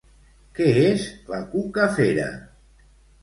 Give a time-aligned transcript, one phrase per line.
[0.59, 1.03] Què és
[1.33, 2.27] la cuca fera?